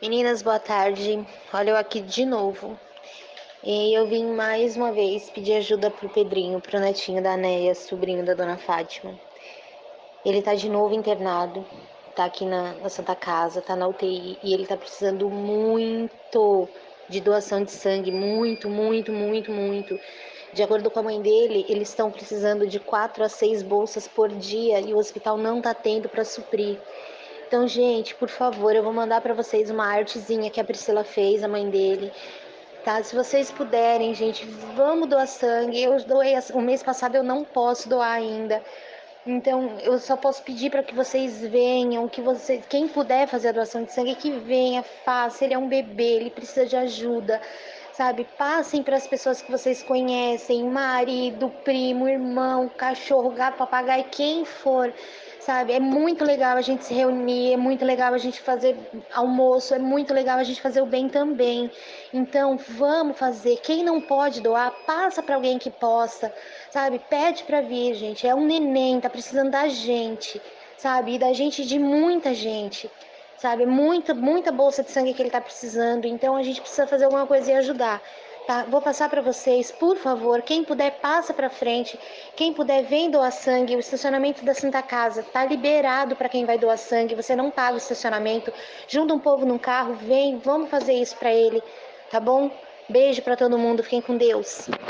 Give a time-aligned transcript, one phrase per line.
[0.00, 1.26] Meninas, boa tarde.
[1.52, 2.78] Olha eu aqui de novo.
[3.64, 8.24] E eu vim mais uma vez pedir ajuda pro Pedrinho, pro netinho da Neia, sobrinho
[8.24, 9.12] da dona Fátima.
[10.24, 11.66] Ele tá de novo internado,
[12.14, 16.68] tá aqui na, na Santa Casa, tá na UTI e ele tá precisando muito
[17.08, 19.98] de doação de sangue, muito, muito, muito, muito.
[20.52, 24.28] De acordo com a mãe dele, eles estão precisando de quatro a seis bolsas por
[24.28, 26.78] dia e o hospital não tá tendo para suprir.
[27.48, 31.42] Então, gente, por favor, eu vou mandar para vocês uma artezinha que a Priscila fez,
[31.42, 32.12] a mãe dele.
[32.84, 33.02] Tá?
[33.02, 34.44] Se vocês puderem, gente,
[34.76, 35.82] vamos doar sangue.
[35.82, 38.62] Eu doei o mês passado, eu não posso doar ainda.
[39.26, 43.52] Então, eu só posso pedir para que vocês venham, que você, quem puder fazer a
[43.52, 45.42] doação de sangue, que venha, faça.
[45.42, 47.40] Ele é um bebê, ele precisa de ajuda,
[47.94, 48.26] sabe?
[48.36, 54.92] Passem para as pessoas que vocês conhecem, marido, primo, irmão, cachorro, gato, papagaio, quem for
[55.48, 55.72] sabe?
[55.72, 58.76] É muito legal a gente se reunir, é muito legal a gente fazer
[59.14, 61.70] almoço, é muito legal a gente fazer o bem também.
[62.12, 63.56] Então, vamos fazer.
[63.62, 66.30] Quem não pode doar, passa para alguém que possa,
[66.68, 66.98] sabe?
[66.98, 68.26] Pede para vir, gente.
[68.26, 70.38] É um neném, tá precisando da gente,
[70.76, 71.14] sabe?
[71.14, 72.90] E da gente de muita gente.
[73.38, 76.06] Sabe, muita, muita bolsa de sangue que ele tá precisando.
[76.06, 78.02] Então a gente precisa fazer alguma coisa e ajudar.
[78.48, 78.64] Tá?
[78.64, 82.00] Vou passar para vocês, por favor, quem puder passa para frente,
[82.34, 86.56] quem puder vem doar sangue, o estacionamento da Santa Casa tá liberado para quem vai
[86.56, 88.50] doar sangue, você não paga o estacionamento,
[88.88, 91.62] junta um povo num carro, vem, vamos fazer isso para ele,
[92.10, 92.50] tá bom?
[92.88, 94.66] Beijo para todo mundo, fiquem com Deus.